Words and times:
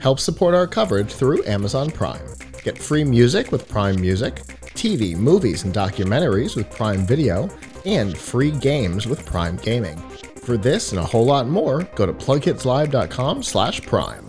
Help 0.00 0.20
support 0.20 0.54
our 0.54 0.66
coverage 0.66 1.12
through 1.12 1.44
Amazon 1.44 1.90
Prime. 1.90 2.26
Get 2.62 2.78
free 2.78 3.04
music 3.04 3.52
with 3.52 3.68
Prime 3.68 4.00
Music, 4.00 4.36
TV, 4.74 5.14
movies, 5.14 5.64
and 5.64 5.74
documentaries 5.74 6.56
with 6.56 6.70
Prime 6.70 7.06
Video, 7.06 7.50
and 7.84 8.16
free 8.16 8.50
games 8.50 9.06
with 9.06 9.26
Prime 9.26 9.56
Gaming. 9.56 9.98
For 10.44 10.56
this 10.56 10.92
and 10.92 11.00
a 11.00 11.04
whole 11.04 11.26
lot 11.26 11.46
more, 11.46 11.82
go 11.94 12.06
to 12.06 12.12
plughitslive.com 12.12 13.42
slash 13.42 13.82
prime. 13.82 14.27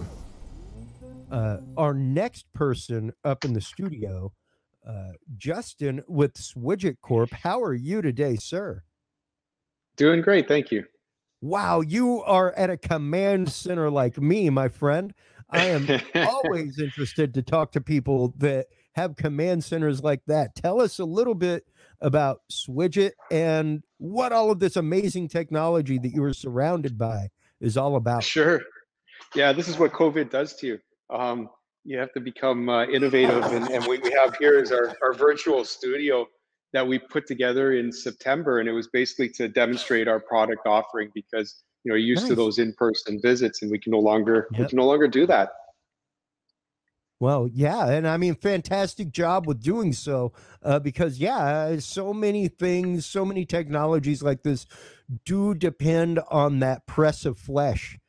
Uh, 1.31 1.57
our 1.77 1.93
next 1.93 2.51
person 2.53 3.13
up 3.23 3.45
in 3.45 3.53
the 3.53 3.61
studio, 3.61 4.31
uh, 4.87 5.11
Justin 5.37 6.03
with 6.07 6.33
Swidget 6.33 6.97
Corp. 7.01 7.31
How 7.31 7.61
are 7.61 7.73
you 7.73 8.01
today, 8.01 8.35
sir? 8.35 8.83
Doing 9.95 10.21
great, 10.21 10.47
thank 10.47 10.71
you. 10.71 10.85
Wow, 11.41 11.81
you 11.81 12.21
are 12.23 12.51
at 12.53 12.69
a 12.69 12.77
command 12.77 13.51
center 13.51 13.89
like 13.89 14.17
me, 14.19 14.49
my 14.49 14.67
friend. 14.67 15.13
I 15.49 15.65
am 15.65 15.87
always 16.15 16.79
interested 16.79 17.33
to 17.33 17.41
talk 17.41 17.71
to 17.73 17.81
people 17.81 18.33
that 18.37 18.67
have 18.93 19.15
command 19.15 19.63
centers 19.63 20.03
like 20.03 20.21
that. 20.27 20.55
Tell 20.55 20.81
us 20.81 20.99
a 20.99 21.05
little 21.05 21.35
bit 21.35 21.65
about 22.01 22.41
Swidget 22.51 23.11
and 23.31 23.83
what 23.97 24.31
all 24.31 24.51
of 24.51 24.59
this 24.59 24.75
amazing 24.75 25.27
technology 25.27 25.97
that 25.99 26.13
you 26.13 26.23
are 26.23 26.33
surrounded 26.33 26.97
by 26.97 27.29
is 27.61 27.77
all 27.77 27.95
about. 27.95 28.23
Sure. 28.23 28.61
Yeah, 29.35 29.53
this 29.53 29.67
is 29.67 29.77
what 29.77 29.91
COVID 29.91 30.29
does 30.29 30.55
to 30.57 30.67
you. 30.67 30.79
Um, 31.09 31.49
you 31.85 31.97
have 31.97 32.11
to 32.13 32.19
become 32.19 32.69
uh, 32.69 32.85
innovative. 32.85 33.43
And, 33.45 33.67
and 33.69 33.85
what 33.85 34.01
we 34.03 34.11
have 34.11 34.35
here 34.37 34.59
is 34.59 34.71
our, 34.71 34.95
our 35.01 35.13
virtual 35.13 35.63
studio 35.63 36.27
that 36.73 36.85
we 36.87 36.99
put 36.99 37.25
together 37.25 37.73
in 37.73 37.91
September. 37.91 38.59
And 38.59 38.69
it 38.69 38.73
was 38.73 38.87
basically 38.87 39.29
to 39.29 39.47
demonstrate 39.47 40.07
our 40.07 40.19
product 40.19 40.67
offering 40.67 41.09
because 41.15 41.63
you 41.83 41.91
know 41.91 41.95
used 41.95 42.23
nice. 42.23 42.29
to 42.29 42.35
those 42.35 42.59
in-person 42.59 43.19
visits 43.21 43.61
and 43.61 43.71
we 43.71 43.79
can 43.79 43.91
no 43.91 43.99
longer 43.99 44.47
yep. 44.51 44.59
we 44.59 44.67
can 44.67 44.75
no 44.75 44.85
longer 44.85 45.07
do 45.07 45.25
that 45.25 45.49
well, 47.21 47.49
yeah, 47.51 47.89
and 47.89 48.07
I 48.07 48.15
mean, 48.15 48.35
fantastic 48.35 49.11
job 49.11 49.45
with 49.45 49.61
doing 49.61 49.91
so, 49.91 50.31
uh, 50.63 50.79
because 50.79 51.19
yeah, 51.19 51.77
so 51.79 52.13
many 52.13 52.47
things, 52.47 53.05
so 53.05 53.25
many 53.25 53.45
technologies 53.45 54.23
like 54.23 54.43
this 54.43 54.65
do 55.25 55.53
depend 55.53 56.21
on 56.31 56.59
that 56.59 56.87
press 56.87 57.25
of 57.25 57.37
flesh 57.37 57.99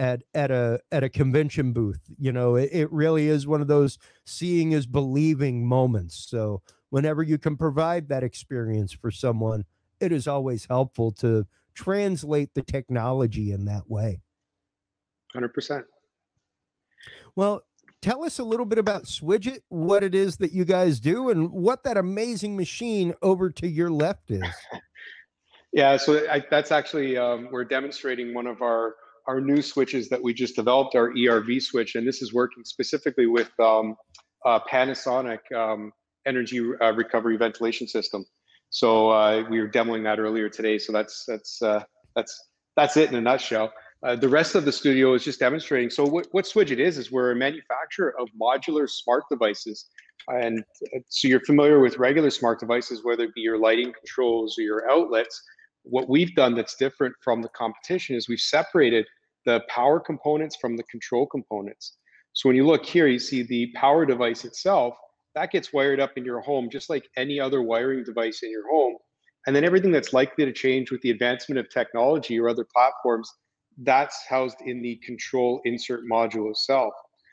at 0.00 0.22
at 0.34 0.50
a 0.50 0.80
at 0.90 1.04
a 1.04 1.10
convention 1.10 1.72
booth. 1.72 2.00
You 2.18 2.32
know, 2.32 2.56
it, 2.56 2.70
it 2.72 2.90
really 2.90 3.28
is 3.28 3.46
one 3.46 3.60
of 3.60 3.68
those 3.68 3.98
seeing 4.24 4.72
is 4.72 4.86
believing 4.86 5.66
moments. 5.66 6.26
So 6.28 6.62
whenever 6.88 7.22
you 7.22 7.36
can 7.36 7.56
provide 7.56 8.08
that 8.08 8.24
experience 8.24 8.92
for 8.92 9.10
someone, 9.10 9.66
it 10.00 10.10
is 10.10 10.26
always 10.26 10.64
helpful 10.64 11.12
to 11.12 11.46
translate 11.74 12.54
the 12.54 12.62
technology 12.62 13.52
in 13.52 13.66
that 13.66 13.90
way. 13.90 14.22
Hundred 15.34 15.52
percent. 15.52 15.84
Well, 17.36 17.62
tell 18.00 18.24
us 18.24 18.38
a 18.38 18.44
little 18.44 18.66
bit 18.66 18.78
about 18.78 19.04
Swidget, 19.04 19.60
what 19.68 20.02
it 20.02 20.14
is 20.14 20.38
that 20.38 20.52
you 20.52 20.64
guys 20.64 20.98
do, 20.98 21.28
and 21.28 21.50
what 21.52 21.84
that 21.84 21.98
amazing 21.98 22.56
machine 22.56 23.14
over 23.20 23.50
to 23.50 23.68
your 23.68 23.90
left 23.90 24.30
is. 24.30 24.42
yeah, 25.74 25.98
so 25.98 26.26
I, 26.30 26.42
that's 26.50 26.72
actually 26.72 27.18
um, 27.18 27.48
we're 27.52 27.64
demonstrating 27.64 28.32
one 28.32 28.46
of 28.46 28.62
our 28.62 28.94
our 29.30 29.40
new 29.40 29.62
switches 29.62 30.08
that 30.08 30.20
we 30.20 30.34
just 30.34 30.56
developed, 30.56 30.96
our 30.96 31.10
ERV 31.10 31.62
switch, 31.62 31.94
and 31.94 32.04
this 32.04 32.20
is 32.20 32.34
working 32.34 32.64
specifically 32.64 33.28
with 33.28 33.48
um, 33.60 33.94
uh, 34.44 34.58
Panasonic 34.68 35.38
um, 35.54 35.92
energy 36.26 36.58
uh, 36.82 36.92
recovery 36.94 37.36
ventilation 37.36 37.86
system. 37.86 38.24
So 38.70 39.10
uh, 39.10 39.44
we 39.48 39.60
were 39.60 39.68
demoing 39.68 40.02
that 40.02 40.18
earlier 40.18 40.48
today. 40.48 40.78
So 40.78 40.92
that's 40.92 41.24
that's 41.28 41.62
uh, 41.62 41.84
that's 42.16 42.34
that's 42.76 42.96
it 42.96 43.08
in 43.10 43.14
a 43.14 43.20
nutshell. 43.20 43.72
Uh, 44.04 44.16
the 44.16 44.28
rest 44.28 44.56
of 44.56 44.64
the 44.64 44.72
studio 44.72 45.14
is 45.14 45.22
just 45.22 45.38
demonstrating. 45.38 45.90
So 45.90 46.04
what, 46.04 46.26
what 46.32 46.44
Swidget 46.44 46.80
is, 46.80 46.98
is 46.98 47.12
we're 47.12 47.30
a 47.30 47.36
manufacturer 47.36 48.12
of 48.18 48.28
modular 48.40 48.88
smart 48.88 49.24
devices. 49.30 49.90
And 50.26 50.64
uh, 50.86 50.98
so 51.08 51.28
you're 51.28 51.44
familiar 51.44 51.78
with 51.78 51.98
regular 51.98 52.30
smart 52.30 52.58
devices, 52.58 53.04
whether 53.04 53.24
it 53.24 53.34
be 53.34 53.42
your 53.42 53.58
lighting 53.58 53.92
controls 53.92 54.58
or 54.58 54.62
your 54.62 54.90
outlets. 54.90 55.40
What 55.82 56.08
we've 56.08 56.34
done 56.34 56.54
that's 56.56 56.74
different 56.74 57.14
from 57.22 57.42
the 57.42 57.50
competition 57.50 58.16
is 58.16 58.28
we've 58.28 58.40
separated 58.40 59.06
the 59.46 59.62
power 59.68 60.00
components 60.00 60.56
from 60.60 60.76
the 60.76 60.82
control 60.84 61.26
components. 61.26 61.96
So 62.32 62.48
when 62.48 62.56
you 62.56 62.66
look 62.66 62.84
here, 62.84 63.06
you 63.06 63.18
see 63.18 63.42
the 63.42 63.72
power 63.74 64.06
device 64.06 64.44
itself, 64.44 64.94
that 65.34 65.50
gets 65.50 65.72
wired 65.72 66.00
up 66.00 66.12
in 66.16 66.24
your 66.24 66.40
home 66.40 66.68
just 66.70 66.90
like 66.90 67.08
any 67.16 67.40
other 67.40 67.62
wiring 67.62 68.04
device 68.04 68.42
in 68.42 68.50
your 68.50 68.68
home. 68.70 68.96
And 69.46 69.56
then 69.56 69.64
everything 69.64 69.92
that's 69.92 70.12
likely 70.12 70.44
to 70.44 70.52
change 70.52 70.90
with 70.90 71.00
the 71.00 71.10
advancement 71.10 71.58
of 71.58 71.70
technology 71.70 72.38
or 72.38 72.48
other 72.48 72.66
platforms 72.72 73.32
that's 73.82 74.26
housed 74.28 74.60
in 74.66 74.82
the 74.82 74.96
control 75.04 75.60
insert 75.64 76.00
module 76.10 76.50
itself. 76.50 76.92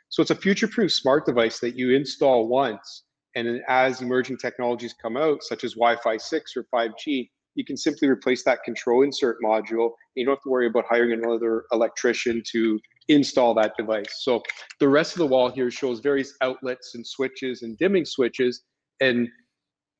So 0.09 0.22
it's 0.22 0.31
a 0.31 0.35
future-proof 0.35 0.91
smart 0.91 1.25
device 1.25 1.59
that 1.59 1.75
you 1.75 1.94
install 1.96 2.47
once, 2.47 3.03
and 3.35 3.46
then 3.47 3.62
as 3.67 4.01
emerging 4.01 4.38
technologies 4.38 4.96
come 5.01 5.17
out, 5.17 5.44
such 5.44 5.66
as 5.66 5.73
Wi-Fi 5.73 6.16
6 6.16 6.53
or 6.56 6.66
5G, 6.73 7.29
you 7.57 7.66
can 7.66 7.75
simply 7.75 8.07
replace 8.07 8.44
that 8.44 8.63
control 8.63 9.01
insert 9.01 9.38
module. 9.44 9.91
you 10.16 10.23
don't 10.23 10.35
have 10.35 10.44
to 10.44 10.50
worry 10.50 10.68
about 10.68 10.85
hiring 10.88 11.12
another 11.12 11.66
electrician 11.73 12.41
to 12.51 12.79
install 13.09 13.53
that 13.56 13.73
device. 13.78 14.23
So 14.23 14.44
the 14.79 14.88
rest 14.88 15.13
of 15.13 15.19
the 15.19 15.28
wall 15.28 15.50
here 15.50 15.72
shows 15.72 16.00
various 16.00 16.34
outlets 16.41 16.94
and 16.94 17.06
switches 17.06 17.63
and 17.63 17.75
dimming 17.79 18.06
switches 18.06 18.62
and 19.01 19.28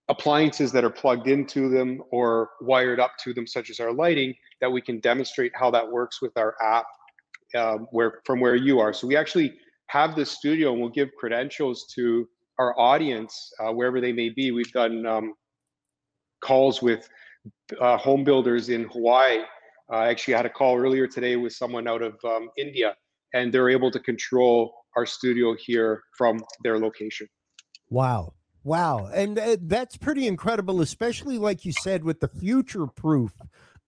appliances 0.08 0.72
that 0.72 0.86
are 0.86 0.92
plugged 0.92 1.28
into 1.28 1.68
them 1.68 2.02
or 2.12 2.52
wired 2.62 3.00
up 3.00 3.14
to 3.24 3.34
them, 3.34 3.48
such 3.48 3.72
as 3.72 3.80
our 3.80 3.92
lighting, 3.92 4.36
that 4.62 4.72
we 4.72 4.80
can 4.80 5.00
demonstrate 5.00 5.52
how 5.56 5.72
that 5.72 5.90
works 5.90 6.22
with 6.22 6.32
our 6.38 6.56
app 6.62 6.86
um, 7.58 7.88
where 7.92 8.22
from 8.24 8.40
where 8.40 8.56
you 8.56 8.80
are. 8.80 8.94
So 8.94 9.08
we 9.08 9.18
actually 9.18 9.54
have 9.88 10.16
this 10.16 10.30
studio 10.30 10.74
and 10.74 10.82
we'll 10.82 10.92
give 10.92 11.10
credentials 11.20 11.88
to 11.96 12.28
our 12.60 12.78
audience 12.80 13.52
uh, 13.60 13.72
wherever 13.72 14.00
they 14.00 14.14
may 14.14 14.30
be. 14.30 14.52
We've 14.52 14.72
done 14.72 15.06
um, 15.06 15.34
calls 16.44 16.82
with 16.82 17.08
uh, 17.80 17.98
home 17.98 18.24
builders 18.24 18.70
in 18.70 18.84
Hawaii. 18.86 19.40
Uh, 19.92 19.96
I 19.96 20.08
actually 20.10 20.34
had 20.34 20.46
a 20.46 20.50
call 20.50 20.78
earlier 20.78 21.08
today 21.08 21.36
with 21.36 21.54
someone 21.54 21.88
out 21.88 22.02
of 22.02 22.16
um, 22.26 22.50
India, 22.58 22.96
and 23.34 23.54
they're 23.54 23.70
able 23.70 23.92
to 23.92 24.00
control 24.00 24.74
our 24.96 25.06
studio 25.06 25.56
here 25.58 26.04
from 26.18 26.40
their 26.64 26.80
location. 26.80 27.28
Wow. 27.90 28.34
Wow. 28.64 29.10
And 29.14 29.40
uh, 29.40 29.58
that's 29.62 29.96
pretty 29.96 30.28
incredible, 30.28 30.82
especially 30.82 31.38
like 31.38 31.64
you 31.64 31.72
said, 31.72 32.04
with 32.04 32.20
the 32.20 32.28
future 32.28 32.86
proof 32.86 33.32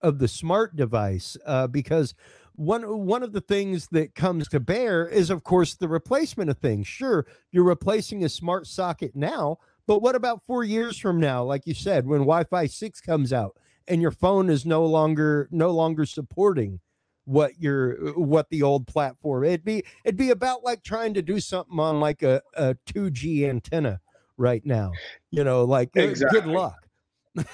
of 0.00 0.18
the 0.18 0.28
smart 0.28 0.76
device, 0.76 1.36
uh, 1.44 1.66
because 1.66 2.14
one 2.54 3.06
one 3.06 3.22
of 3.22 3.32
the 3.32 3.40
things 3.40 3.88
that 3.92 4.14
comes 4.14 4.48
to 4.48 4.60
bear 4.60 5.06
is, 5.06 5.30
of 5.30 5.44
course, 5.44 5.74
the 5.74 5.88
replacement 5.88 6.48
of 6.48 6.58
things. 6.58 6.86
Sure, 6.86 7.26
you're 7.50 7.64
replacing 7.64 8.24
a 8.24 8.28
smart 8.28 8.66
socket 8.66 9.14
now, 9.14 9.58
but 9.90 10.02
what 10.02 10.14
about 10.14 10.44
four 10.44 10.62
years 10.62 10.96
from 10.98 11.18
now, 11.18 11.42
like 11.42 11.66
you 11.66 11.74
said, 11.74 12.06
when 12.06 12.20
Wi-Fi 12.20 12.66
six 12.66 13.00
comes 13.00 13.32
out 13.32 13.56
and 13.88 14.00
your 14.00 14.12
phone 14.12 14.48
is 14.48 14.64
no 14.64 14.86
longer 14.86 15.48
no 15.50 15.72
longer 15.72 16.06
supporting 16.06 16.78
what 17.24 17.58
your 17.58 18.12
what 18.12 18.48
the 18.50 18.62
old 18.62 18.86
platform 18.86 19.42
it'd 19.42 19.64
be 19.64 19.82
it'd 20.04 20.16
be 20.16 20.30
about 20.30 20.62
like 20.62 20.84
trying 20.84 21.12
to 21.14 21.22
do 21.22 21.40
something 21.40 21.80
on 21.80 21.98
like 21.98 22.22
a, 22.22 22.40
a 22.54 22.76
2g 22.86 23.48
antenna 23.48 24.00
right 24.36 24.64
now. 24.64 24.92
You 25.32 25.42
know, 25.42 25.64
like 25.64 25.90
exactly. 25.96 26.40
good 26.40 26.48
luck. 26.48 26.86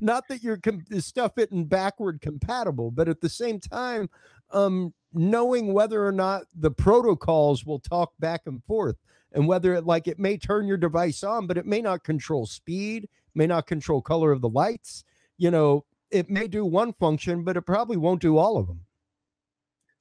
Not 0.00 0.26
that 0.26 0.42
you're 0.42 0.58
com- 0.58 0.82
stuff 0.98 1.38
it 1.38 1.52
in 1.52 1.66
backward 1.66 2.20
compatible, 2.20 2.90
but 2.90 3.08
at 3.08 3.20
the 3.20 3.28
same 3.28 3.60
time, 3.60 4.10
um, 4.50 4.92
knowing 5.12 5.72
whether 5.72 6.04
or 6.04 6.10
not 6.10 6.46
the 6.52 6.72
protocols 6.72 7.64
will 7.64 7.78
talk 7.78 8.10
back 8.18 8.40
and 8.46 8.64
forth 8.64 8.96
and 9.32 9.46
whether 9.46 9.74
it 9.74 9.86
like 9.86 10.08
it 10.08 10.18
may 10.18 10.36
turn 10.36 10.66
your 10.66 10.76
device 10.76 11.22
on, 11.22 11.46
but 11.46 11.56
it 11.56 11.66
may 11.66 11.80
not 11.80 12.04
control 12.04 12.46
speed, 12.46 13.08
may 13.34 13.46
not 13.46 13.66
control 13.66 14.02
color 14.02 14.32
of 14.32 14.40
the 14.40 14.48
lights. 14.48 15.04
You 15.38 15.50
know, 15.50 15.84
it 16.10 16.28
may 16.28 16.48
do 16.48 16.64
one 16.64 16.92
function, 16.92 17.44
but 17.44 17.56
it 17.56 17.62
probably 17.62 17.96
won't 17.96 18.20
do 18.20 18.36
all 18.36 18.56
of 18.56 18.66
them. 18.66 18.80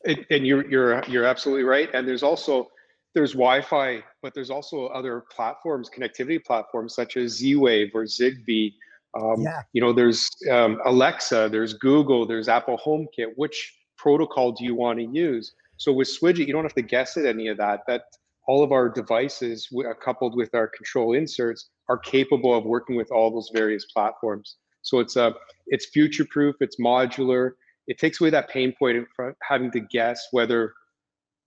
It, 0.05 0.25
and 0.29 0.47
you're 0.47 0.69
you're 0.69 1.03
you're 1.07 1.25
absolutely 1.25 1.63
right. 1.63 1.89
And 1.93 2.07
there's 2.07 2.23
also 2.23 2.69
there's 3.13 3.33
Wi-Fi, 3.33 4.03
but 4.21 4.33
there's 4.33 4.49
also 4.49 4.87
other 4.87 5.25
platforms, 5.31 5.89
connectivity 5.89 6.43
platforms 6.43 6.93
such 6.95 7.17
as 7.17 7.33
Z-Wave 7.33 7.91
or 7.93 8.03
Zigbee. 8.03 8.73
Um, 9.19 9.41
yeah. 9.41 9.61
You 9.73 9.81
know, 9.81 9.91
there's 9.91 10.29
um, 10.51 10.79
Alexa, 10.85 11.49
there's 11.51 11.73
Google, 11.73 12.27
there's 12.27 12.47
Apple 12.47 12.79
HomeKit. 12.85 13.33
Which 13.35 13.75
protocol 13.97 14.51
do 14.51 14.63
you 14.63 14.75
want 14.75 14.99
to 14.99 15.05
use? 15.05 15.53
So 15.77 15.91
with 15.91 16.07
Swidget, 16.07 16.45
you 16.45 16.53
don't 16.53 16.63
have 16.63 16.75
to 16.75 16.81
guess 16.81 17.17
at 17.17 17.25
any 17.25 17.47
of 17.47 17.57
that. 17.57 17.81
That 17.87 18.03
all 18.49 18.63
of 18.63 18.71
our 18.71 18.89
devices, 18.89 19.67
uh, 19.77 19.93
coupled 20.03 20.35
with 20.35 20.51
our 20.55 20.67
control 20.67 21.13
inserts, 21.13 21.69
are 21.87 21.99
capable 21.99 22.53
of 22.57 22.63
working 22.65 22.95
with 22.95 23.11
all 23.11 23.29
those 23.29 23.51
various 23.53 23.85
platforms. 23.93 24.57
So 24.81 24.97
it's 25.03 25.15
a, 25.15 25.27
uh, 25.27 25.31
it's 25.67 25.85
future-proof, 25.97 26.55
it's 26.59 26.77
modular. 26.79 27.51
It 27.85 27.99
takes 27.99 28.19
away 28.19 28.31
that 28.31 28.49
pain 28.49 28.73
point 28.79 28.97
of 28.97 29.05
having 29.51 29.69
to 29.77 29.79
guess 29.79 30.19
whether 30.31 30.73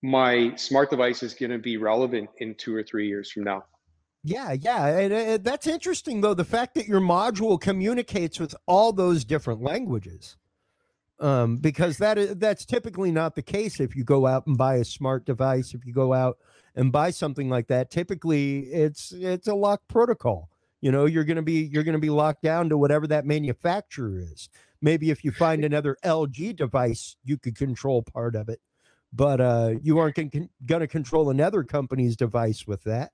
my 0.03 0.55
smart 0.55 0.91
device 0.91 1.25
is 1.25 1.35
going 1.35 1.51
to 1.51 1.59
be 1.59 1.77
relevant 1.77 2.31
in 2.39 2.55
two 2.55 2.73
or 2.73 2.85
three 2.85 3.09
years 3.09 3.33
from 3.33 3.43
now. 3.43 3.65
Yeah, 4.23 4.53
yeah, 4.53 4.87
and, 4.87 5.13
and 5.13 5.45
that's 5.45 5.67
interesting 5.67 6.21
though. 6.21 6.35
The 6.35 6.45
fact 6.45 6.77
that 6.77 6.87
your 6.87 7.01
module 7.01 7.61
communicates 7.61 8.39
with 8.39 8.55
all 8.67 8.93
those 8.93 9.25
different 9.25 9.61
languages, 9.61 10.37
um, 11.23 11.57
because 11.57 11.99
that 11.99 12.19
is 12.19 12.35
that's 12.37 12.67
typically 12.67 13.13
not 13.13 13.35
the 13.35 13.43
case 13.43 13.81
if 13.81 13.95
you 13.95 14.05
go 14.05 14.27
out 14.27 14.47
and 14.47 14.59
buy 14.59 14.77
a 14.77 14.85
smart 14.85 15.25
device. 15.25 15.73
If 15.73 15.87
you 15.87 15.93
go 15.93 16.13
out 16.13 16.39
and 16.75 16.91
buy 16.91 17.11
something 17.11 17.49
like 17.49 17.69
that, 17.69 17.91
typically 17.91 18.61
it's 18.65 19.13
it's 19.13 19.47
a 19.47 19.55
locked 19.55 19.89
protocol. 19.89 20.51
You 20.81 20.91
know, 20.91 21.07
you're 21.07 21.25
gonna 21.25 21.43
be 21.43 21.71
you're 21.73 21.85
gonna 21.85 21.99
be 22.01 22.11
locked 22.11 22.43
down 22.43 22.69
to 22.69 22.77
whatever 22.77 23.07
that 23.07 23.25
manufacturer 23.25 24.19
is. 24.19 24.51
Maybe 24.83 25.11
if 25.11 25.25
you 25.25 25.31
find 25.31 25.65
another 25.65 25.97
LG 26.05 26.57
device, 26.57 27.17
you 27.25 27.39
could 27.39 27.57
control 27.57 28.03
part 28.03 28.35
of 28.35 28.49
it, 28.49 28.61
but 29.13 29.41
uh, 29.41 29.75
you 29.81 29.99
aren't 29.99 30.17
going 30.17 30.51
to 30.67 30.87
control 30.89 31.31
another 31.31 31.63
company's 31.63 32.17
device 32.17 32.67
with 32.67 32.83
that. 32.83 33.13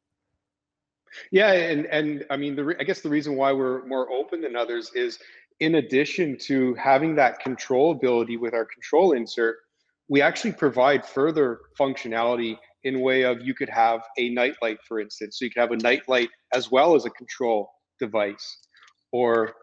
Yeah, 1.31 1.53
and 1.53 1.87
and 1.87 2.25
I 2.31 2.39
mean, 2.39 2.57
the 2.57 2.65
re- 2.65 2.77
I 2.81 2.85
guess 2.85 3.01
the 3.03 3.11
reason 3.11 3.37
why 3.37 3.53
we're 3.53 3.85
more 3.85 4.11
open 4.11 4.41
than 4.41 4.57
others 4.57 4.91
is, 4.95 5.19
in 5.61 5.77
addition 5.77 6.37
to 6.39 6.75
having 6.75 7.15
that 7.17 7.41
control 7.41 7.93
ability 7.93 8.37
with 8.37 8.55
our 8.55 8.65
control 8.65 9.13
insert, 9.13 9.57
we 10.09 10.23
actually 10.23 10.53
provide 10.53 11.05
further 11.05 11.61
functionality 11.79 12.57
in 12.85 13.01
way 13.01 13.23
of 13.23 13.41
you 13.43 13.55
could 13.55 13.69
have 13.69 14.01
a 14.17 14.31
night 14.31 14.55
light, 14.63 14.79
for 14.87 15.01
instance. 15.01 15.39
So 15.39 15.45
you 15.45 15.51
could 15.51 15.61
have 15.61 15.73
a 15.73 15.77
night 15.77 16.03
light 16.09 16.31
as 16.55 16.71
well 16.71 16.95
as 16.95 17.05
a 17.05 17.11
control 17.11 17.71
device, 17.99 18.59
or 19.13 19.55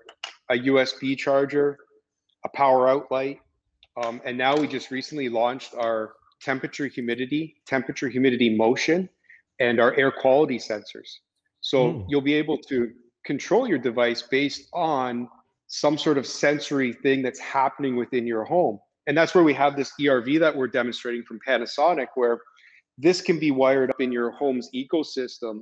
a 0.52 0.56
USB 0.56 1.18
charger, 1.18 1.78
a 2.44 2.50
power 2.50 2.90
out 2.90 3.10
light, 3.12 3.40
um, 3.98 4.22
and 4.26 4.38
now 4.38 4.58
we 4.58 4.68
just 4.68 4.92
recently 4.92 5.30
launched 5.30 5.74
our 5.76 6.14
temperature 6.42 6.88
humidity, 6.88 7.56
temperature 7.66 8.10
humidity 8.10 8.56
motion, 8.56 9.10
and 9.60 9.80
our 9.80 9.96
air 9.96 10.12
quality 10.12 10.58
sensors. 10.58 11.10
So 11.62 11.94
mm. 11.94 12.06
you'll 12.10 12.22
be 12.22 12.34
able 12.34 12.58
to 12.70 12.92
control 13.26 13.68
your 13.68 13.78
device 13.78 14.22
based 14.22 14.68
on 14.74 15.30
some 15.68 15.98
sort 15.98 16.18
of 16.18 16.26
sensory 16.26 16.94
thing 16.94 17.22
that's 17.22 17.40
happening 17.40 17.96
within 17.96 18.28
your 18.28 18.44
home. 18.44 18.80
And 19.08 19.18
that's 19.18 19.36
where 19.36 19.44
we 19.44 19.54
have 19.54 19.76
this 19.76 19.92
ERV 20.00 20.40
that 20.40 20.56
we're 20.56 20.68
demonstrating 20.68 21.24
from 21.24 21.40
Panasonic, 21.48 22.08
where 22.16 22.40
this 22.98 23.22
can 23.22 23.40
be 23.40 23.52
wired 23.52 23.90
up 23.90 24.02
in 24.02 24.12
your 24.12 24.32
home's 24.32 24.70
ecosystem. 24.74 25.62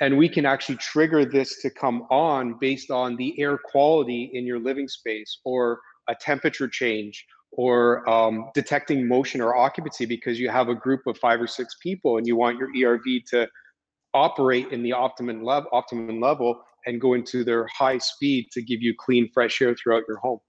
And 0.00 0.16
we 0.16 0.28
can 0.28 0.46
actually 0.46 0.76
trigger 0.76 1.24
this 1.24 1.60
to 1.62 1.70
come 1.70 2.02
on 2.10 2.56
based 2.58 2.90
on 2.90 3.16
the 3.16 3.38
air 3.40 3.58
quality 3.58 4.30
in 4.32 4.46
your 4.46 4.58
living 4.58 4.88
space 4.88 5.40
or 5.44 5.78
a 6.08 6.14
temperature 6.14 6.68
change 6.68 7.24
or 7.52 8.08
um, 8.08 8.50
detecting 8.54 9.06
motion 9.06 9.40
or 9.40 9.56
occupancy 9.56 10.06
because 10.06 10.40
you 10.40 10.48
have 10.48 10.68
a 10.68 10.74
group 10.74 11.02
of 11.06 11.18
five 11.18 11.40
or 11.40 11.46
six 11.46 11.76
people 11.82 12.16
and 12.16 12.26
you 12.26 12.36
want 12.36 12.58
your 12.58 12.72
ERV 12.74 13.24
to 13.26 13.48
operate 14.14 14.68
in 14.72 14.82
the 14.82 14.92
optimum 14.92 15.42
level 15.44 15.68
optimum 15.72 16.20
level 16.20 16.62
and 16.86 17.00
go 17.00 17.14
into 17.14 17.44
their 17.44 17.66
high 17.66 17.98
speed 17.98 18.48
to 18.52 18.62
give 18.62 18.80
you 18.80 18.94
clean 18.98 19.28
fresh 19.32 19.60
air 19.60 19.74
throughout 19.74 20.04
your 20.08 20.18
home. 20.18 20.40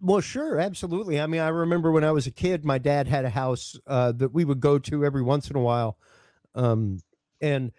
Well 0.00 0.20
sure 0.20 0.58
absolutely. 0.58 1.20
I 1.20 1.26
mean 1.26 1.40
i 1.40 1.48
remember 1.48 1.90
when 1.90 2.04
i 2.04 2.12
was 2.12 2.26
a 2.26 2.30
kid 2.30 2.64
my 2.64 2.78
dad 2.78 3.08
had 3.08 3.24
a 3.24 3.30
house 3.30 3.78
uh, 3.86 4.12
that 4.12 4.32
we 4.32 4.44
would 4.44 4.60
go 4.60 4.78
to 4.78 5.04
every 5.04 5.22
once 5.22 5.50
in 5.50 5.56
a 5.56 5.60
while 5.60 5.98
um, 6.54 6.98
and 7.40 7.72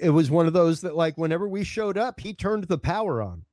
it 0.00 0.10
was 0.10 0.30
one 0.30 0.46
of 0.46 0.52
those 0.52 0.82
that 0.82 0.96
like 0.96 1.16
whenever 1.16 1.48
we 1.48 1.64
showed 1.64 1.96
up 1.96 2.20
he 2.20 2.34
turned 2.34 2.64
the 2.64 2.78
power 2.78 3.22
on 3.22 3.44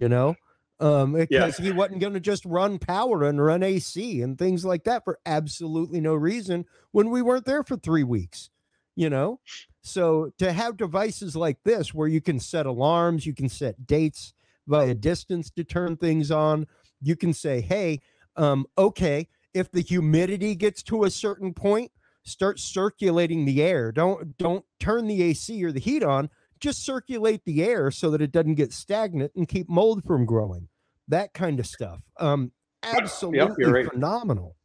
you 0.00 0.08
know? 0.08 0.36
Um 0.78 1.14
because 1.14 1.58
yeah. 1.58 1.64
he 1.64 1.72
wasn't 1.72 2.00
going 2.00 2.12
to 2.12 2.20
just 2.20 2.44
run 2.44 2.78
power 2.78 3.24
and 3.24 3.42
run 3.42 3.62
ac 3.62 4.20
and 4.20 4.38
things 4.38 4.64
like 4.64 4.84
that 4.84 5.04
for 5.04 5.18
absolutely 5.24 6.00
no 6.00 6.14
reason 6.14 6.66
when 6.92 7.10
we 7.10 7.22
weren't 7.22 7.46
there 7.46 7.64
for 7.64 7.76
three 7.76 8.04
weeks 8.04 8.50
you 8.96 9.08
know? 9.08 9.38
So 9.82 10.32
to 10.38 10.52
have 10.52 10.76
devices 10.76 11.36
like 11.36 11.58
this 11.64 11.94
where 11.94 12.08
you 12.08 12.20
can 12.20 12.40
set 12.40 12.66
alarms 12.66 13.24
you 13.24 13.34
can 13.34 13.48
set 13.48 13.86
dates 13.86 14.34
via 14.66 14.90
a 14.90 14.94
distance 14.94 15.50
to 15.50 15.62
turn 15.62 15.96
things 15.96 16.32
on 16.32 16.66
you 17.00 17.14
can 17.14 17.32
say 17.32 17.60
hey 17.60 18.00
um, 18.34 18.66
okay 18.76 19.28
if 19.54 19.70
the 19.70 19.80
humidity 19.80 20.54
gets 20.54 20.82
to 20.82 21.04
a 21.04 21.10
certain 21.10 21.54
point 21.54 21.90
start 22.26 22.58
circulating 22.58 23.44
the 23.44 23.62
air. 23.62 23.92
Don't 23.92 24.36
don't 24.36 24.64
turn 24.80 25.06
the 25.06 25.22
ac 25.22 25.64
or 25.64 25.72
the 25.72 25.80
heat 25.80 26.02
on 26.02 26.28
just 26.58 26.84
circulate 26.84 27.44
the 27.44 27.62
air 27.62 27.90
so 27.90 28.10
that 28.10 28.22
it 28.22 28.32
doesn't 28.32 28.54
get 28.54 28.72
stagnant 28.72 29.30
and 29.36 29.46
keep 29.46 29.68
mold 29.68 30.02
from 30.04 30.26
growing. 30.26 30.68
That 31.08 31.32
kind 31.32 31.60
of 31.60 31.66
stuff. 31.66 32.00
Um 32.18 32.52
absolutely 32.82 33.64
yep, 33.64 33.72
right. 33.72 33.86
phenomenal 33.86 34.56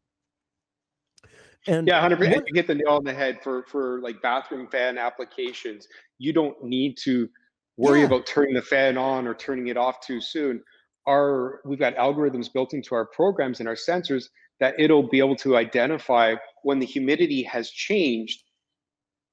and 1.67 1.87
yeah, 1.87 2.01
hundred 2.01 2.17
percent. 2.17 2.45
You 2.47 2.53
hit 2.55 2.67
the 2.67 2.75
nail 2.75 2.95
on 2.95 3.03
the 3.03 3.13
head 3.13 3.39
for 3.43 3.63
for 3.67 3.99
like 4.01 4.21
bathroom 4.21 4.67
fan 4.67 4.97
applications. 4.97 5.87
You 6.17 6.33
don't 6.33 6.61
need 6.63 6.97
to 7.03 7.29
worry 7.77 7.99
yeah. 7.99 8.05
about 8.05 8.25
turning 8.25 8.55
the 8.55 8.61
fan 8.61 8.97
on 8.97 9.27
or 9.27 9.33
turning 9.33 9.67
it 9.67 9.77
off 9.77 10.05
too 10.05 10.21
soon. 10.21 10.61
Our 11.07 11.61
we've 11.65 11.79
got 11.79 11.95
algorithms 11.95 12.51
built 12.51 12.73
into 12.73 12.95
our 12.95 13.05
programs 13.05 13.59
and 13.59 13.69
our 13.69 13.75
sensors 13.75 14.25
that 14.59 14.75
it'll 14.79 15.07
be 15.07 15.19
able 15.19 15.35
to 15.35 15.57
identify 15.57 16.35
when 16.63 16.79
the 16.79 16.85
humidity 16.85 17.43
has 17.43 17.69
changed 17.71 18.43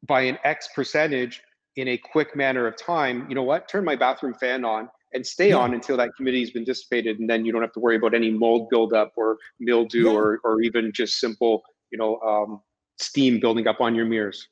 by 0.07 0.23
an 0.23 0.39
X 0.45 0.69
percentage 0.75 1.43
in 1.77 1.89
a 1.89 1.99
quick 1.99 2.35
manner 2.35 2.67
of 2.67 2.77
time. 2.77 3.27
You 3.29 3.35
know 3.35 3.43
what? 3.43 3.69
Turn 3.69 3.85
my 3.85 3.97
bathroom 3.97 4.35
fan 4.35 4.65
on 4.65 4.89
and 5.13 5.27
stay 5.27 5.51
yeah. 5.51 5.57
on 5.57 5.75
until 5.75 5.97
that 5.97 6.11
humidity 6.17 6.41
has 6.41 6.51
been 6.51 6.65
dissipated, 6.65 7.21
and 7.21 7.29
then 7.29 7.45
you 7.45 7.53
don't 7.53 7.63
have 7.63 7.73
to 7.73 7.81
worry 7.81 7.97
about 7.97 8.15
any 8.15 8.31
mold 8.31 8.69
buildup 8.69 9.13
or 9.17 9.39
mildew 9.61 10.05
yeah. 10.05 10.13
or 10.13 10.41
or 10.45 10.61
even 10.61 10.93
just 10.93 11.19
simple 11.19 11.63
you 11.91 11.99
know 11.99 12.19
um, 12.21 12.61
steam 12.99 13.41
building 13.41 13.67
up 13.67 13.81
on 13.81 13.95
your 13.95 14.07
mirrors 14.07 14.49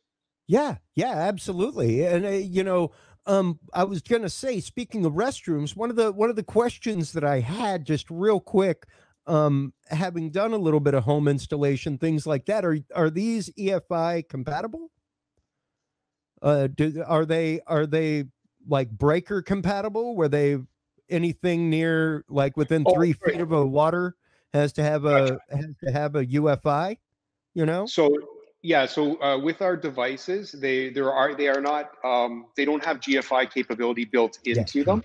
yeah 0.47 0.77
yeah 0.95 1.13
absolutely 1.13 2.05
and 2.05 2.25
uh, 2.25 2.31
you 2.31 2.63
know 2.63 2.93
um, 3.27 3.59
I 3.75 3.85
was 3.85 4.03
gonna 4.03 4.29
say, 4.29 4.61
speaking 4.61 5.05
of 5.05 5.15
restrooms, 5.15 5.75
one 5.77 5.91
of 5.91 5.97
the 5.97 6.13
one 6.13 6.31
of 6.31 6.37
the 6.37 6.45
questions 6.45 7.13
that 7.13 7.25
I 7.25 7.41
had, 7.41 7.85
just 7.85 8.09
real 8.09 8.39
quick, 8.39 8.87
um, 9.27 9.73
having 9.89 10.31
done 10.31 10.53
a 10.53 10.59
little 10.59 10.81
bit 10.81 10.95
of 10.95 11.05
home 11.05 11.27
installation, 11.27 11.99
things 11.99 12.27
like 12.27 12.47
that, 12.47 12.65
are 12.65 12.79
are 12.95 13.11
these 13.11 13.51
GFI 13.51 14.29
compatible? 14.29 14.91
Uh, 16.41 16.69
do, 16.69 17.03
are 17.05 17.27
they 17.27 17.61
are 17.67 17.87
they 17.87 18.25
like 18.69 18.91
breaker 18.91 19.43
compatible? 19.43 20.15
Were 20.15 20.29
they 20.29 20.59
anything 21.09 21.69
near 21.69 22.25
like 22.29 22.57
within 22.57 22.85
oh, 22.87 22.95
three 22.95 23.13
feet 23.13 23.41
of 23.41 23.51
a 23.51 23.67
water 23.67 24.15
has 24.53 24.73
to 24.75 24.85
have 24.85 25.05
a 25.05 25.41
has 25.51 25.75
to 25.85 25.91
have 25.91 26.15
a 26.15 26.25
GFI? 26.25 26.99
You 27.57 27.67
know? 27.67 27.87
So 27.87 28.15
yeah 28.63 28.85
so 28.87 29.21
uh, 29.23 29.39
with 29.39 29.63
our 29.63 29.77
devices 29.77 30.51
they 30.51 30.91
there 30.91 31.13
are 31.13 31.35
they 31.35 31.49
are 31.49 31.61
not 31.61 31.93
um, 32.05 32.47
they 32.57 32.65
don't 32.65 32.85
have 32.85 33.01
gfi 33.01 33.51
capability 33.53 34.05
built 34.05 34.39
into 34.45 34.85
them. 34.85 35.03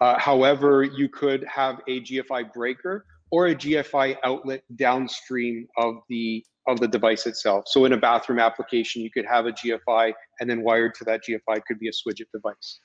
Uh, 0.00 0.18
however 0.18 0.82
you 0.82 1.08
could 1.08 1.44
have 1.44 1.80
a 1.88 2.00
gfi 2.00 2.52
breaker 2.52 3.04
or 3.30 3.48
a 3.48 3.54
gfi 3.54 4.16
outlet 4.24 4.62
downstream 4.76 5.66
of 5.76 5.96
the 6.08 6.44
of 6.68 6.78
the 6.78 6.86
device 6.86 7.26
itself. 7.26 7.64
So 7.66 7.84
in 7.84 7.92
a 7.92 7.96
bathroom 7.96 8.38
application 8.38 9.02
you 9.02 9.10
could 9.10 9.26
have 9.26 9.46
a 9.46 9.52
gfi 9.52 10.12
and 10.38 10.48
then 10.48 10.62
wired 10.62 10.94
to 10.96 11.04
that 11.04 11.20
gfi 11.28 11.64
could 11.66 11.78
be 11.78 11.88
a 11.88 11.92
swidget 11.92 12.30
device 12.32 12.80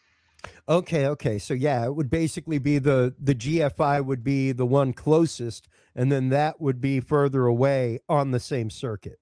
Okay, 0.68 1.08
okay. 1.08 1.40
So 1.40 1.54
yeah, 1.54 1.86
it 1.86 1.96
would 1.96 2.10
basically 2.10 2.58
be 2.58 2.80
the 2.80 3.14
the 3.20 3.36
GFI 3.36 4.04
would 4.06 4.24
be 4.24 4.52
the 4.52 4.66
one 4.66 4.94
closest 4.94 5.68
and 5.96 6.12
then 6.12 6.30
that 6.30 6.60
would 6.60 6.82
be 6.82 7.00
further 7.00 7.46
away 7.46 8.00
on 8.10 8.32
the 8.32 8.40
same 8.40 8.70
circuit. 8.70 9.20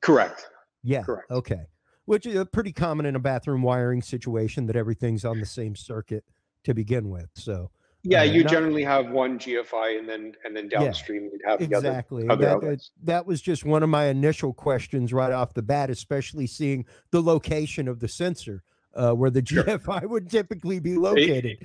Correct. 0.00 0.46
Yeah. 0.82 1.02
Correct. 1.02 1.30
Okay. 1.30 1.66
Which 2.06 2.24
is 2.24 2.42
pretty 2.52 2.72
common 2.72 3.04
in 3.04 3.16
a 3.16 3.20
bathroom 3.20 3.62
wiring 3.62 4.00
situation 4.00 4.66
that 4.66 4.76
everything's 4.76 5.24
on 5.24 5.40
the 5.40 5.46
same 5.46 5.76
circuit 5.76 6.24
to 6.64 6.72
begin 6.72 7.10
with. 7.10 7.28
So 7.34 7.70
yeah, 8.02 8.20
uh, 8.20 8.24
you 8.24 8.44
not, 8.44 8.52
generally 8.52 8.84
have 8.84 9.10
one 9.10 9.38
GFI 9.38 9.98
and 9.98 10.08
then 10.08 10.32
and 10.44 10.56
then 10.56 10.68
downstream 10.68 11.24
yeah, 11.24 11.30
you'd 11.32 11.42
have 11.44 11.60
exactly. 11.60 12.26
the 12.26 12.32
other, 12.32 12.48
other 12.48 12.70
that, 12.70 12.88
that 13.02 13.26
was 13.26 13.42
just 13.42 13.64
one 13.64 13.82
of 13.82 13.90
my 13.90 14.06
initial 14.06 14.54
questions 14.54 15.12
right 15.12 15.32
off 15.32 15.52
the 15.52 15.62
bat, 15.62 15.90
especially 15.90 16.46
seeing 16.46 16.86
the 17.10 17.20
location 17.20 17.88
of 17.88 18.00
the 18.00 18.08
sensor 18.08 18.62
uh, 18.98 19.12
where 19.12 19.30
the 19.30 19.42
GFI 19.42 20.00
sure. 20.00 20.08
would 20.08 20.30
typically 20.30 20.80
be 20.80 20.96
located. 20.96 21.58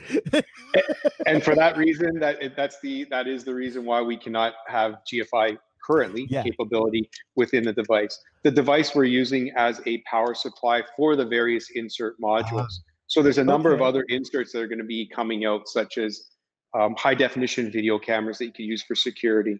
and 1.26 1.44
for 1.44 1.56
that 1.56 1.78
reason, 1.86 2.20
that 2.20 2.56
that's 2.56 2.80
the 2.82 3.06
that 3.06 3.28
is 3.28 3.44
the 3.44 3.54
reason 3.54 3.86
why 3.86 4.02
we 4.02 4.16
cannot 4.16 4.54
have 4.68 4.98
GFI 5.12 5.58
currently 5.86 6.28
yeah. 6.30 6.44
capability 6.44 7.10
within 7.36 7.64
the 7.64 7.74
device. 7.74 8.20
The 8.44 8.52
device 8.52 8.96
we're 8.96 9.04
using 9.06 9.52
as 9.58 9.82
a 9.86 10.02
power 10.10 10.34
supply 10.34 10.84
for 10.96 11.16
the 11.16 11.26
various 11.26 11.72
insert 11.76 12.20
modules. 12.22 12.62
Uh, 12.62 12.68
so 13.08 13.22
there's 13.22 13.38
a 13.38 13.44
number 13.44 13.74
okay. 13.74 13.76
of 13.76 13.82
other 13.82 14.06
inserts 14.10 14.54
that 14.54 14.62
are 14.62 14.68
going 14.68 14.80
to 14.80 14.86
be 14.86 15.08
coming 15.08 15.46
out, 15.46 15.68
such 15.68 15.98
as 15.98 16.30
um, 16.74 16.96
high 16.98 17.14
definition 17.14 17.70
video 17.70 18.00
cameras 18.00 18.38
that 18.38 18.46
you 18.46 18.54
can 18.54 18.66
use 18.66 18.84
for 18.84 18.96
security. 18.96 19.60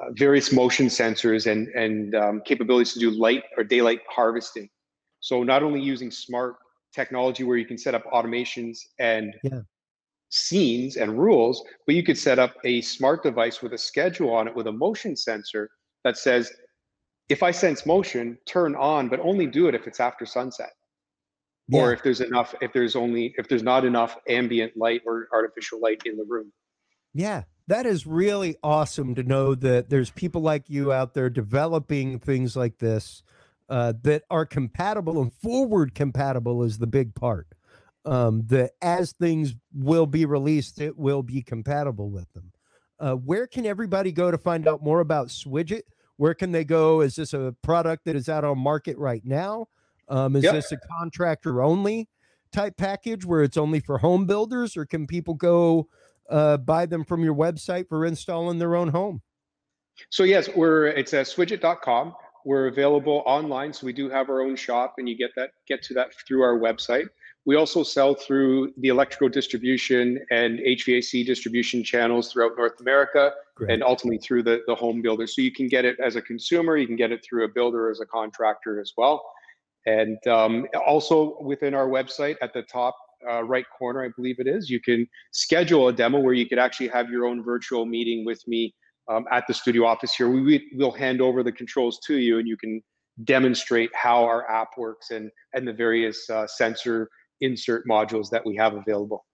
Uh, 0.00 0.06
various 0.12 0.52
motion 0.52 0.86
sensors 0.86 1.50
and 1.50 1.68
and 1.68 2.14
um, 2.14 2.42
capabilities 2.44 2.94
to 2.94 3.00
do 3.00 3.10
light 3.10 3.44
or 3.56 3.64
daylight 3.64 4.00
harvesting. 4.08 4.68
So 5.20 5.42
not 5.42 5.62
only 5.62 5.80
using 5.80 6.10
smart 6.10 6.56
technology 6.92 7.44
where 7.44 7.56
you 7.56 7.66
can 7.66 7.78
set 7.78 7.94
up 7.94 8.04
automations 8.12 8.78
and 8.98 9.34
yeah. 9.42 9.60
scenes 10.28 10.96
and 10.96 11.18
rules, 11.18 11.62
but 11.86 11.94
you 11.94 12.02
could 12.02 12.18
set 12.18 12.38
up 12.38 12.54
a 12.64 12.80
smart 12.80 13.22
device 13.22 13.62
with 13.62 13.72
a 13.72 13.78
schedule 13.78 14.32
on 14.34 14.48
it 14.48 14.54
with 14.54 14.66
a 14.66 14.72
motion 14.72 15.16
sensor 15.16 15.70
that 16.04 16.16
says, 16.16 16.52
if 17.28 17.42
I 17.42 17.50
sense 17.50 17.86
motion, 17.86 18.38
turn 18.46 18.74
on, 18.74 19.08
but 19.08 19.20
only 19.20 19.46
do 19.46 19.68
it 19.68 19.74
if 19.74 19.86
it's 19.86 20.00
after 20.00 20.26
sunset. 20.26 20.72
Yeah. 21.68 21.82
Or 21.82 21.92
if 21.92 22.02
there's 22.02 22.20
enough, 22.20 22.54
if 22.60 22.72
there's 22.72 22.96
only, 22.96 23.32
if 23.38 23.48
there's 23.48 23.62
not 23.62 23.84
enough 23.84 24.16
ambient 24.28 24.76
light 24.76 25.02
or 25.06 25.28
artificial 25.32 25.80
light 25.80 26.02
in 26.04 26.16
the 26.16 26.24
room. 26.28 26.52
Yeah, 27.14 27.44
that 27.68 27.86
is 27.86 28.06
really 28.06 28.56
awesome 28.64 29.14
to 29.14 29.22
know 29.22 29.54
that 29.54 29.90
there's 29.90 30.10
people 30.10 30.42
like 30.42 30.68
you 30.68 30.92
out 30.92 31.14
there 31.14 31.30
developing 31.30 32.18
things 32.18 32.56
like 32.56 32.78
this 32.78 33.22
uh, 33.70 33.92
that 34.02 34.24
are 34.30 34.44
compatible 34.44 35.22
and 35.22 35.32
forward 35.32 35.94
compatible 35.94 36.62
is 36.62 36.78
the 36.78 36.86
big 36.86 37.14
part. 37.14 37.46
Um, 38.04 38.42
that 38.46 38.72
as 38.82 39.12
things 39.12 39.54
will 39.74 40.06
be 40.06 40.24
released, 40.24 40.80
it 40.80 40.98
will 40.98 41.22
be 41.22 41.42
compatible 41.42 42.10
with 42.10 42.32
them. 42.32 42.50
Uh, 42.98 43.14
where 43.14 43.46
can 43.46 43.64
everybody 43.66 44.10
go 44.10 44.30
to 44.30 44.38
find 44.38 44.66
out 44.66 44.82
more 44.82 45.00
about 45.00 45.28
Swidget? 45.28 45.82
Where 46.16 46.34
can 46.34 46.50
they 46.50 46.64
go? 46.64 47.02
Is 47.02 47.16
this 47.16 47.32
a 47.32 47.54
product 47.62 48.06
that 48.06 48.16
is 48.16 48.28
out 48.28 48.44
on 48.44 48.58
market 48.58 48.96
right 48.98 49.22
now? 49.24 49.68
Um, 50.08 50.34
is 50.34 50.44
Yep. 50.44 50.54
this 50.54 50.72
a 50.72 50.78
contractor 50.98 51.62
only 51.62 52.08
type 52.52 52.76
package 52.76 53.24
where 53.24 53.42
it's 53.42 53.56
only 53.56 53.80
for 53.80 53.98
home 53.98 54.26
builders, 54.26 54.76
or 54.76 54.84
can 54.84 55.06
people 55.06 55.34
go 55.34 55.86
uh, 56.28 56.56
buy 56.56 56.86
them 56.86 57.04
from 57.04 57.22
your 57.22 57.34
website 57.34 57.88
for 57.88 58.04
installing 58.04 58.58
their 58.58 58.74
own 58.74 58.88
home? 58.88 59.22
So 60.08 60.24
yes, 60.24 60.48
we're 60.48 60.86
it's 60.86 61.12
at 61.14 61.26
swidget.com. 61.26 62.14
We're 62.44 62.68
available 62.68 63.22
online, 63.26 63.72
so 63.72 63.86
we 63.86 63.92
do 63.92 64.08
have 64.08 64.30
our 64.30 64.40
own 64.40 64.56
shop, 64.56 64.94
and 64.98 65.08
you 65.08 65.16
get 65.16 65.30
that 65.36 65.50
get 65.66 65.82
to 65.84 65.94
that 65.94 66.12
through 66.26 66.42
our 66.42 66.58
website. 66.58 67.08
We 67.46 67.56
also 67.56 67.82
sell 67.82 68.14
through 68.14 68.74
the 68.78 68.88
electrical 68.88 69.28
distribution 69.28 70.24
and 70.30 70.58
HVAC 70.58 71.24
distribution 71.26 71.82
channels 71.82 72.32
throughout 72.32 72.52
North 72.56 72.80
America, 72.80 73.32
Great. 73.56 73.72
and 73.72 73.82
ultimately 73.82 74.18
through 74.18 74.42
the 74.44 74.62
the 74.66 74.74
home 74.74 75.02
builder. 75.02 75.26
So 75.26 75.42
you 75.42 75.52
can 75.52 75.68
get 75.68 75.84
it 75.84 75.98
as 76.00 76.16
a 76.16 76.22
consumer, 76.22 76.76
you 76.76 76.86
can 76.86 76.96
get 76.96 77.12
it 77.12 77.24
through 77.24 77.44
a 77.44 77.48
builder 77.48 77.90
as 77.90 78.00
a 78.00 78.06
contractor 78.06 78.80
as 78.80 78.92
well. 78.96 79.24
And 79.86 80.24
um, 80.26 80.66
also 80.86 81.38
within 81.40 81.74
our 81.74 81.88
website 81.88 82.36
at 82.42 82.52
the 82.52 82.62
top 82.62 82.96
uh, 83.28 83.42
right 83.42 83.66
corner, 83.78 84.04
I 84.04 84.08
believe 84.14 84.38
it 84.38 84.46
is, 84.46 84.70
you 84.70 84.80
can 84.80 85.08
schedule 85.32 85.88
a 85.88 85.92
demo 85.92 86.18
where 86.20 86.34
you 86.34 86.46
could 86.46 86.58
actually 86.58 86.88
have 86.88 87.10
your 87.10 87.26
own 87.26 87.42
virtual 87.42 87.86
meeting 87.86 88.24
with 88.24 88.46
me 88.46 88.74
um, 89.10 89.24
at 89.30 89.46
the 89.46 89.54
studio 89.54 89.84
office 89.84 90.14
here. 90.14 90.30
We 90.30 90.40
we- 90.40 90.70
will 90.74 90.92
hand 90.92 91.20
over 91.20 91.42
the 91.42 91.52
controls 91.52 91.98
to 92.06 92.16
you, 92.16 92.38
and 92.38 92.48
you 92.48 92.56
can 92.56 92.82
demonstrate 93.24 93.90
how 93.94 94.24
our 94.24 94.48
app 94.50 94.68
works 94.78 95.10
and 95.10 95.30
and 95.54 95.66
the 95.66 95.72
various 95.72 96.30
uh, 96.30 96.46
sensor 96.46 97.08
insert 97.40 97.86
modules 97.86 98.30
that 98.30 98.44
we 98.46 98.56
have 98.56 98.74
available. 98.74 99.26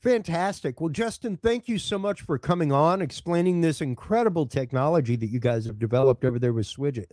Fantastic. 0.00 0.80
Well, 0.80 0.90
Justin, 0.90 1.36
thank 1.36 1.68
you 1.68 1.78
so 1.78 1.98
much 1.98 2.20
for 2.20 2.38
coming 2.38 2.72
on, 2.72 3.00
explaining 3.00 3.60
this 3.60 3.80
incredible 3.80 4.46
technology 4.46 5.16
that 5.16 5.26
you 5.26 5.38
guys 5.38 5.64
have 5.66 5.78
developed 5.78 6.24
over 6.24 6.38
there 6.38 6.52
with 6.52 6.66
Swidget. 6.66 7.06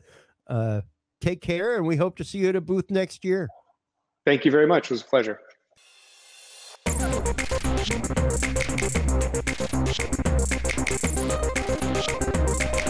Uh, 0.48 0.82
take 1.22 1.42
care, 1.42 1.78
and 1.78 1.86
we 1.86 1.96
hope 1.96 2.18
to 2.18 2.24
see 2.24 2.40
you 2.40 2.50
at 2.50 2.56
a 2.56 2.62
booth 2.62 2.90
next 2.90 3.24
year. 3.24 3.48
Thank 4.26 4.46
you 4.46 4.52
very 4.52 4.68
much. 4.68 4.86
It 4.86 4.92
was 4.92 5.02
a 5.02 5.06
pleasure. 5.06 5.40
Thank 7.22 7.98
you. 12.88 12.89